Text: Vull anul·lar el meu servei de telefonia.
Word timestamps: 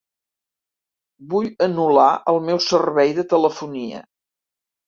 Vull 1.33 1.51
anul·lar 1.67 2.07
el 2.33 2.41
meu 2.49 2.65
servei 2.71 3.15
de 3.21 3.27
telefonia. 3.35 4.03